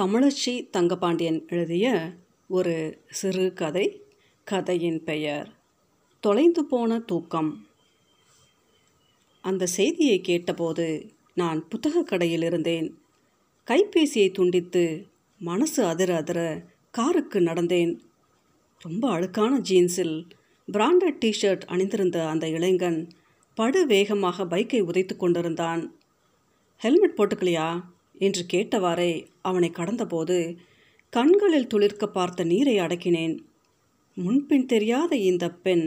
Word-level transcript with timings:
தமிழச்சி 0.00 0.70
தங்கபாண்டியன் 0.70 1.48
எழுதிய 1.48 2.12
ஒரு 2.48 3.00
சிறு 3.08 3.52
கதை 3.52 4.02
கதையின் 4.44 5.04
பெயர் 5.04 5.52
தொலைந்து 6.20 6.64
போன 6.64 6.98
தூக்கம். 6.98 7.66
அந்த 9.40 9.66
செய்தியை 9.66 10.20
கேட்டபோது 10.20 11.12
நான் 11.34 11.68
புத்தகக் 11.68 12.06
கடையில் 12.06 12.42
இருந்தேன். 12.42 12.98
கைபேசியை 13.66 14.30
துண்டித்து 14.30 15.06
மனசு 15.38 15.84
அதிர 15.84 16.16
அதிர 16.16 16.64
காருக்கு 16.90 17.40
நடந்தேன். 17.40 17.98
ரொம்ப 18.78 19.18
அழுக்கான 19.18 19.60
ஜீன்ஸில் 19.68 20.30
பிராண்டட் 20.72 21.18
டிஷர்ட் 21.20 21.60
அணிந்திருந்த 21.60 22.28
அந்த 22.28 22.48
இளைஞன் 22.48 23.08
படு 23.54 23.86
வேகமாக 23.86 24.44
பைக்கை 24.44 24.80
உதைத்து 24.80 25.16
கொண்டிருந்தான். 25.16 26.00
ஹெல்மெட் 26.78 27.16
போட்டுக்கலையா? 27.16 27.82
என்று 28.22 28.42
கேட்டவாறே 28.52 29.12
அவனை 29.42 29.70
கடந்தபோது 29.70 30.36
கண்களில் 31.12 31.66
துளிர்க்க 31.66 32.04
பார்த்த 32.06 32.44
நீரை 32.44 32.74
அடக்கினேன். 32.78 33.34
முன்பின் 34.16 34.66
தெரியாத 34.66 35.12
இந்த 35.16 35.44
பெண் 35.64 35.86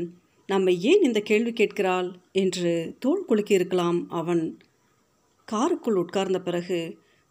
நம்மை 0.49 0.73
ஏன் 0.81 1.01
இந்த 1.01 1.19
கேள்வி 1.19 1.51
கேட்கிறாள் 1.53 2.09
என்று 2.31 2.71
தோல் 2.99 3.23
குலுக்கியிருக்கலாம் 3.29 3.99
அவன். 4.09 4.43
காருக்குள் 5.47 5.97
உட்கார்ந்த 5.97 6.39
பிறகு 6.39 6.79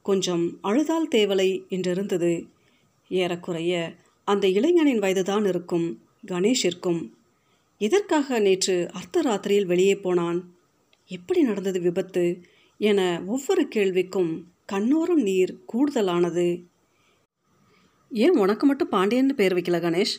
கொஞ்சம் 0.04 0.44
அழுதால் 0.62 1.10
தேவலை 1.10 1.50
என்றிருந்தது. 1.70 2.32
ஏறக்குறைய 3.10 3.74
அந்த 4.28 4.44
இளைஞனின் 4.48 4.98
வயதுதான் 4.98 5.46
இருக்கும் 5.46 5.86
கணேஷிற்கும். 6.26 7.00
இதற்காக 7.80 8.38
நேற்று 8.38 8.76
அர்த்தராத்திரியில் 8.98 9.66
வெளியே 9.66 9.94
போனான்? 9.96 10.40
எப்படி 11.10 11.40
நடந்தது 11.42 11.80
விபத்து 11.80 12.24
என 12.80 13.00
ஒவ்வொரு 13.26 13.64
கேள்விக்கும் 13.74 14.32
கண்ணோரம் 14.72 15.22
நீர் 15.22 15.64
கூடுதலானது. 15.72 16.66
ஏன் 18.10 18.36
உனக்கு 18.36 18.66
மட்டும் 18.66 18.90
பாண்டியன்னு 18.90 19.32
பேர் 19.32 19.54
வைக்கல 19.54 19.78
கணேஷ்? 19.80 20.14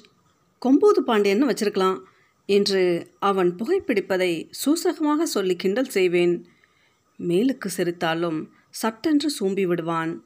கொம்பூது 0.61 0.99
பாண்டியன்னு 1.07 1.49
வச்சிருக்கலாம் 1.51 1.97
என்று 2.45 3.11
அவன் 3.19 3.55
புகைப்பிடிப்பதை 3.55 4.49
சூசகமாக 4.65 5.23
சொல்லி 5.23 5.55
கிண்டல் 5.55 5.89
செய்வேன். 5.89 6.45
மேலுக்கு 7.19 7.67
சிரித்தாலும் 7.77 8.39
சட்டென்று 8.69 9.29
சூம்பி 9.39 9.65
விடுவான். 9.67 10.25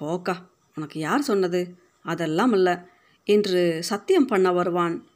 போக்கா 0.00 0.36
உனக்கு 0.74 1.00
யார் 1.00 1.22
சொன்னது? 1.22 1.74
அதெல்லாம் 2.02 2.52
இல்லை 2.52 2.76
என்று 3.24 3.82
சத்தியம் 3.82 4.26
பண்ண 4.26 4.52
வருவான். 4.52 5.08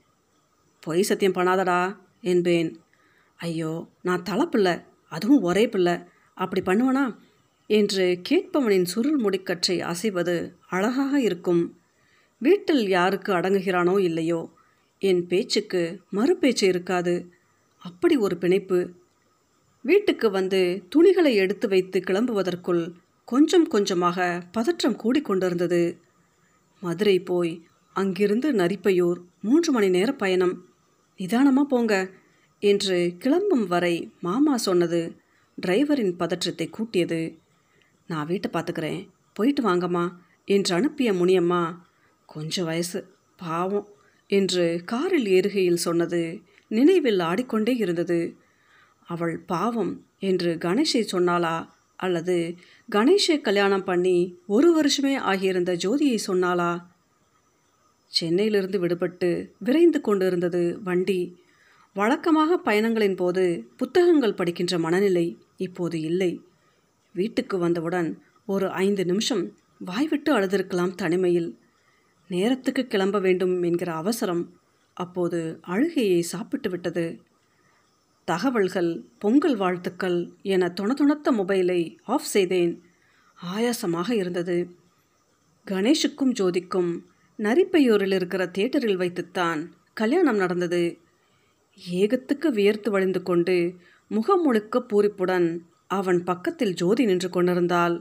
பொய் 0.81 1.03
சத்தியம் 1.03 1.35
பண்ணாதடா 1.35 1.81
என்பேன். 2.21 2.81
ஐயோ 3.37 3.89
நான் 4.03 4.23
தலைப்பில்லை 4.23 4.85
அதுவும் 5.09 5.43
ஒரே 5.43 5.69
பிள்ளை. 5.69 5.99
அப்படி 6.35 6.63
பண்ணுவேனா? 6.63 7.05
என்று 7.71 8.21
கேட்பவனின் 8.29 8.83
சுருள் 8.83 9.19
முடிக்கற்றை 9.19 9.77
அசைவது 9.83 10.37
அழகாக 10.67 11.21
இருக்கும். 11.21 11.63
வீட்டில் 12.39 12.85
யாருக்கு 12.89 13.33
அடங்குகிறானோ 13.33 13.95
இல்லையோ 13.99 14.41
என் 15.03 15.27
பேச்சுக்கு 15.27 15.83
மறுபேச்சு 16.11 16.65
இருக்காது. 16.67 17.15
அப்படி 17.83 18.17
ஒரு 18.17 18.37
பிணைப்பு. 18.37 18.79
வீட்டுக்கு 19.85 20.31
வந்து 20.31 20.61
துணிகளை 20.89 21.33
எடுத்து 21.35 21.67
வைத்து 21.69 21.99
கிளம்புவதற்குள் 22.01 22.83
கொஞ்சம் 23.25 23.67
கொஞ்சமாக 23.67 24.19
பதற்றம் 24.53 25.01
கூடிக்கொண்டிருந்தது 25.03 25.83
மதுரை 26.83 27.17
போய் 27.21 27.53
அங்கிருந்து 27.97 28.49
நரிப்பையூர் 28.53 29.21
மூன்று 29.41 29.71
மணி 29.73 29.89
நேர 29.89 30.11
பயணம். 30.13 30.55
நிதானமாக 31.21 31.67
போங்க 31.69 31.95
என்று 32.63 32.99
கிளம்பும் 33.19 33.67
வரை 33.67 33.95
மாமா 34.21 34.57
சொன்னது 34.57 35.01
டிரைவரின் 35.59 36.15
பதற்றத்தை 36.17 36.67
கூட்டியது. 36.71 37.21
நான் 38.09 38.27
வீட்டை 38.27 38.49
பார்த்துக்கிறேன். 38.53 39.01
போயிட்டு 39.33 39.63
வாங்கம்மா 39.63 40.05
என்று 40.45 40.75
அனுப்பிய 40.75 41.13
முனியம்மா 41.13 41.63
கொஞ்சம் 42.27 42.65
வயசு 42.65 43.01
பாவம் 43.37 43.89
என்று 44.31 44.83
காரில் 44.85 45.27
ஏறுகையில் 45.27 45.85
சொன்னது 45.87 46.23
நினைவில் 46.71 47.21
ஆடிக்கொண்டே 47.21 47.75
இருந்தது. 47.77 48.21
அவள் 49.07 49.37
பாவம் 49.47 49.93
என்று 50.19 50.51
கணேஷை 50.61 51.03
சொன்னாளா? 51.13 51.57
அல்லது 51.97 52.37
கணேஷை 52.93 53.37
கல்யாணம் 53.41 53.85
பண்ணி 53.85 54.17
ஒரு 54.47 54.69
வருஷமே 54.79 55.15
ஆகியிருந்த 55.31 55.73
ஜோதியை 55.85 56.19
சொன்னாளா? 56.27 56.73
சென்னையிலிருந்து 58.13 58.79
விடுபட்டு 58.85 59.31
விரைந்து 59.59 60.01
கொண்டிருந்தது 60.01 60.63
வண்டி. 60.85 61.21
வழக்கமாக 61.97 62.61
பயணங்களின் 62.65 63.17
போது 63.17 63.45
புத்தகங்கள் 63.77 64.35
படிக்கின்ற 64.35 64.79
மனநிலை 64.79 65.27
இப்போது 65.57 66.01
இல்லை. 66.01 66.33
வீட்டுக்கு 67.19 67.57
வந்தவுடன் 67.59 68.09
ஒரு 68.47 68.67
ஐந்து 68.85 69.03
நிமிஷம் 69.05 69.43
வாய்விட்டு 69.79 70.31
அழுதிருக்கலாம் 70.39 70.95
தனிமையில். 70.95 71.51
நேரத்துக்கு 72.29 72.83
கிளம்ப 72.87 73.19
வேண்டும் 73.19 73.63
என்கிற 73.63 73.91
அவசரம் 73.95 74.45
அப்போது 74.97 75.39
அழுகையை 75.63 76.21
சாப்பிட்டு 76.23 76.71
விட்டது. 76.71 77.05
தகவல்கள் 78.25 78.91
பொங்கல் 79.19 79.57
வாழ்த்துக்கள் 79.57 80.19
என 80.43 80.73
துணதுணத்த 80.81 81.29
மொபைலை 81.31 81.81
ஆஃப் 82.05 82.29
செய்தேன். 82.35 82.73
ஆயாசமாக 83.39 84.11
இருந்தது. 84.13 84.57
கணேஷுக்கும் 85.67 86.35
ஜோதிக்கும் 86.41 86.93
நரிப்பையூரில் 87.39 88.15
இருக்கிற 88.15 88.47
தியேட்டரில் 88.47 88.97
வைத்துத்தான் 88.97 89.61
கல்யாணம் 89.95 90.37
நடந்தது. 90.37 90.83
ஏகத்துக்கு 91.93 92.49
வியர்த்து 92.49 92.91
வழிந்து 92.91 93.23
கொண்டு 93.23 93.57
முகம் 94.11 94.43
முழுக்க 94.43 94.85
பூரிப்புடன் 94.89 95.49
அவன் 95.91 96.21
பக்கத்தில் 96.25 96.75
ஜோதி 96.75 97.05
நின்று 97.05 97.29
கொண்டிருந்தாள். 97.31 97.97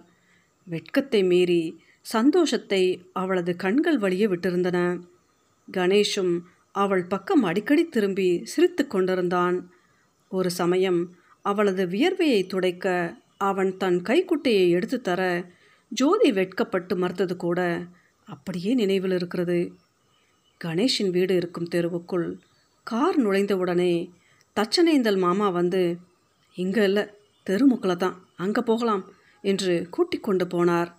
வெட்கத்தை 0.67 1.21
மீறி 1.23 1.61
சந்தோஷத்தை 2.05 2.81
அவளது 3.13 3.55
கண்கள் 3.55 3.97
வழியே 3.97 4.27
விட்டிருந்தன. 4.27 4.79
கணேஷும் 5.67 6.33
அவள் 6.75 7.03
பக்கம் 7.07 7.43
அடிக்கடி 7.43 7.83
திரும்பி 7.85 8.29
சிரித்து 8.43 8.83
கொண்டிருந்தான். 8.87 9.57
ஒரு 10.31 10.49
சமயம் 10.51 10.99
அவளது 11.41 11.83
வியர்வையை 11.85 12.41
துடைக்க 12.45 12.85
அவன் 13.37 13.71
தன் 13.77 13.99
கைக்குட்டையை 14.01 14.65
எடுத்து 14.69 14.97
தர 15.01 15.21
ஜோதி 15.91 16.29
வெட்கப்பட்டு 16.31 16.93
மறுத்தது 16.95 17.35
கூட 17.35 17.59
அப்படியே 18.27 18.71
நினைவில் 18.73 19.11
இருக்கிறது. 19.11 19.59
கணேஷின் 20.61 21.09
வீடு 21.09 21.33
இருக்கும் 21.35 21.71
தெருவுக்குள் 21.75 22.27
கார் 22.87 23.17
நுழைந்தவுடனே 23.19 23.93
தச்சனேந்தல் 24.55 25.19
மாமா 25.19 25.47
வந்து 25.49 25.81
இங்கே 26.55 26.83
இல்லை 26.83 27.03
தெருமுக்கில் 27.47 28.01
தான் 28.03 28.15
அங்கே 28.35 28.61
போகலாம் 28.61 29.03
என்று 29.43 29.73
கூட்டிக் 29.89 30.25
கொண்டு 30.27 30.45
போனார். 30.45 30.89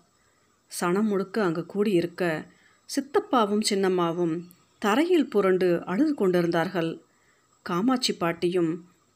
சனம் 0.70 1.08
முழுக்க 1.10 1.36
அங்கே 1.42 1.62
கூடியிருக்க 1.72 2.22
சித்தப்பாவும் 2.88 3.64
சின்னம்மாவும் 3.70 4.34
தரையில் 4.82 5.30
புரண்டு 5.32 5.68
அழுது 5.84 6.12
கொண்டிருந்தார்கள். 6.14 6.90
காமாட்சி 7.66 8.12
பாட்டியும் 8.12 8.70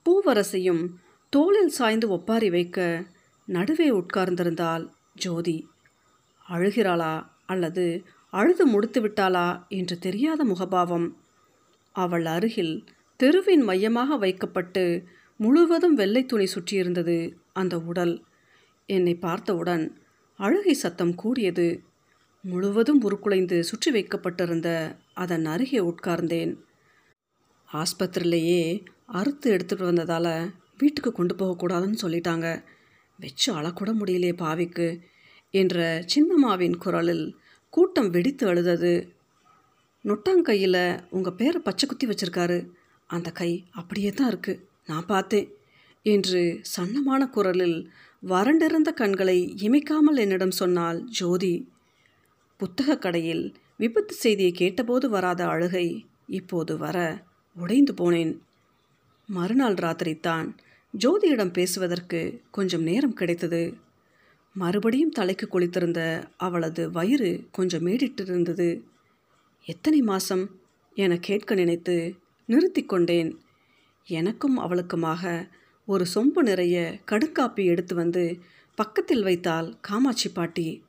பூவரசையும் 0.07 0.83
தோளில் 1.33 1.73
சாய்ந்து 1.79 2.07
ஒப்பாரி 2.09 2.49
வைக்க 2.51 2.79
நடுவே 3.49 3.87
உட்கார்ந்திருந்தாள் 3.91 4.85
ஜோதி. 5.15 5.59
அழுகிறாளா 6.47 7.15
அல்லது 7.47 7.85
அழுது 8.33 8.65
முடித்து 8.67 9.01
விட்டாளா 9.01 9.47
என்று 9.79 9.97
தெரியாத 9.99 10.41
முகபாவம். 10.45 11.07
அவள் 11.95 12.27
அருகில் 12.27 12.75
தெருவின் 13.21 13.65
மையமாக 13.65 14.17
வைக்கப்பட்டு 14.17 14.85
முழுவதும் 15.43 15.95
வெள்ளை 15.95 16.23
துணி 16.27 16.47
சுற்றியிருந்தது 16.55 17.17
அந்த 17.53 17.75
உடல். 17.91 18.15
என்னை 18.89 19.15
பார்த்தவுடன் 19.15 19.85
அழுகை 20.39 20.75
சத்தம் 20.75 21.15
கூடியது. 21.15 21.67
முழுவதும் 22.45 23.01
உருக்குலைந்து 23.03 23.57
சுற்றி 23.61 23.91
வைக்கப்பட்டிருந்த 23.91 24.69
அதன் 25.15 25.45
அருகே 25.45 25.81
உட்கார்ந்தேன். 25.91 26.53
ஆஸ்பத்திரியிலேயே 27.69 28.63
அறுத்து 29.19 29.47
எடுத்துகிட்டு 29.57 29.91
வந்ததால் 29.91 30.33
வீட்டுக்கு 30.79 31.11
கொண்டு 31.13 31.35
போகக்கூடாதுன்னு 31.35 32.03
சொல்லிட்டாங்க. 32.05 32.47
வச்சு 33.19 33.49
அழக்கூட 33.59 33.91
முடியலையே 34.01 34.35
பாவிக்கு 34.43 34.89
என்ற 35.55 36.05
சின்னம்மாவின் 36.15 36.77
குரலில் 36.77 37.25
கூட்டம் 37.73 38.11
வெடித்து 38.11 38.45
அழுதது. 38.47 38.95
நொட்டாங்கையில் 40.05 40.85
உங்கள் 41.11 41.39
பேரை 41.41 41.61
பச்சை 41.65 41.87
குத்தி 41.89 42.07
வச்சுருக்காரு. 42.07 42.59
அந்த 43.11 43.29
கை 43.41 43.51
அப்படியே 43.71 44.11
தான் 44.11 44.31
இருக்குது 44.33 44.61
நான் 44.87 45.07
பார்த்தேன். 45.07 45.53
என்று 46.03 46.63
சன்னமான 46.77 47.29
குரலில் 47.29 47.91
வறண்டிருந்த 48.21 48.93
கண்களை 48.93 49.55
இமைக்காமல் 49.57 50.15
என்னிடம் 50.15 50.51
சொன்னால் 50.51 51.05
ஜோதி. 51.05 51.69
புத்தகக் 52.57 53.03
கடையில் 53.03 53.55
விபத்து 53.77 54.15
செய்தியை 54.15 54.53
கேட்டபோது 54.53 55.11
வராத 55.11 55.47
அழுகை 55.47 56.07
இப்போது 56.27 56.79
வர 56.79 57.25
உடைந்து 57.55 57.95
போனேன். 57.95 58.39
மறுநாள் 59.27 59.75
ராத்திரி 59.75 60.15
தான் 60.15 60.57
ஜோதியிடம் 60.99 61.53
பேசுவதற்கு 61.53 62.41
கொஞ்சம் 62.51 62.83
நேரம் 62.83 63.13
கிடைத்தது. 63.13 63.77
மறுபடியும் 64.55 65.11
தலைக்கு 65.11 65.49
குளித்திருந்த 65.53 66.25
அவளது 66.37 66.91
வயிறு 66.91 67.47
கொஞ்சம் 67.53 67.87
மேடிட்டிருந்தது. 67.87 68.83
எத்தனை 69.65 70.01
மாசம்? 70.01 70.61
என 70.95 71.17
கேட்க 71.17 71.55
நினைத்து 71.55 72.15
நிறுத்தி 72.45 72.85
கொண்டேன். 72.85 73.41
எனக்கும் 74.05 74.59
அவளுக்குமாக 74.59 75.49
ஒரு 75.87 76.07
சொம்பு 76.15 76.39
நிறைய 76.39 77.01
கடுக்காப்பி 77.11 77.65
எடுத்து 77.65 77.95
வந்து 77.95 78.39
பக்கத்தில் 78.75 79.23
வைத்தால் 79.23 79.81
காமாட்சி 79.81 80.29
பாட்டி. 80.29 80.85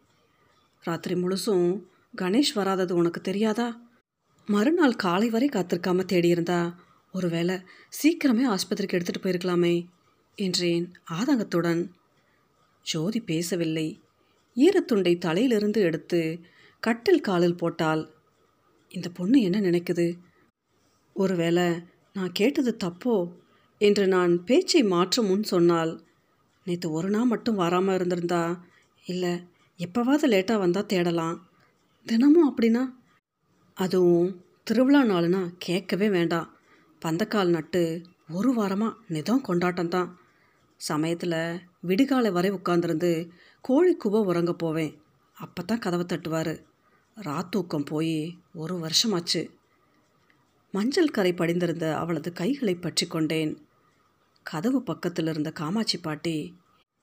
ராத்திரி 0.82 1.22
முழுசும் 1.22 1.84
கணேஷ் 2.18 2.54
வராதது 2.54 2.96
உனக்கு 2.96 3.22
தெரியாதா? 3.22 3.82
மறுநாள் 4.46 4.96
காலை 4.96 5.30
வரை 5.30 5.50
காத்திருக்காம 5.50 6.04
தேடியிருந்தா 6.12 6.74
ஒருவேளை 7.14 7.56
சீக்கிரமே 8.04 8.44
ஆஸ்பத்திரிக்கு 8.48 9.00
எடுத்துகிட்டு 9.00 9.24
போயிருக்கலாமே 9.24 9.86
என்றேன் 10.36 10.92
ஆதங்கத்துடன். 11.12 11.90
ஜோதி 12.82 13.20
பேசவில்லை. 13.20 14.02
ஈரத்துண்டை 14.56 15.18
தலையிலிருந்து 15.18 15.82
எடுத்து 15.82 16.40
கட்டில் 16.80 17.22
காலில் 17.22 17.56
போட்டால் 17.56 18.14
இந்த 18.90 19.10
பொண்ணு 19.10 19.42
என்ன 19.42 19.62
நினைக்குது? 19.62 20.20
ஒருவேளை 21.14 21.92
நான் 22.16 22.32
கேட்டது 22.32 22.78
தப்போ? 22.84 23.34
என்று 23.78 24.08
நான் 24.08 24.44
பேச்சை 24.44 24.84
மாற்ற 24.84 25.24
முன் 25.24 25.44
சொன்னால் 25.44 25.92
நேற்று 26.64 26.92
ஒரு 26.92 27.10
நாள் 27.10 27.26
மட்டும் 27.26 27.56
வராமல் 27.56 27.96
இருந்திருந்தா? 27.96 28.42
இல்லை 29.06 29.32
எப்போவாவது 29.80 30.28
லேட்டாக 30.28 30.60
வந்தால் 30.60 30.86
தேடலாம். 30.86 31.38
தினமும் 32.06 32.50
அப்படின்னா? 32.50 32.84
அதுவும் 33.78 34.30
திருவிழா 34.64 35.02
நாள்னா 35.04 35.42
கேட்கவே 35.58 36.10
வேண்டாம் 36.10 36.52
பந்தக்கால் 37.02 37.50
நட்டு 37.50 38.02
ஒரு 38.32 38.52
வாரமாக 38.54 38.98
நிதம் 39.08 39.42
கொண்டாட்டம் 39.42 39.88
தான். 39.88 40.10
சமயத்தில் 40.78 41.40
விடிகாலை 41.88 42.32
வரை 42.32 42.52
உட்காந்துருந்து 42.52 43.12
கோழி 43.62 43.96
குவ 43.96 44.22
உறங்க 44.22 44.54
போவேன். 44.54 44.94
அப்போ 45.38 45.64
தான் 45.64 45.80
கதவை 45.80 46.06
தட்டுவார். 46.06 46.54
ராத்தூக்கம் 47.18 47.86
போய் 47.86 48.16
ஒரு 48.54 48.76
வருஷமாச்சு. 48.78 49.42
மஞ்சள் 50.74 51.12
கரை 51.12 51.32
படிந்திருந்த 51.34 51.88
அவளது 51.98 52.30
கைகளை 52.34 52.76
பற்றி 52.76 53.06
கொண்டேன் 53.08 53.52
கதவு 54.46 54.80
பக்கத்தில் 54.84 55.28
இருந்த 55.28 55.50
காமாட்சி 55.52 55.98
பாட்டி 55.98 56.36